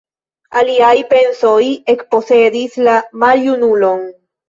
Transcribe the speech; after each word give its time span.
Aliaj 0.61 0.93
pensoj 1.11 1.53
ekposedis 1.95 2.83
la 2.91 2.99
maljunulon. 3.27 4.07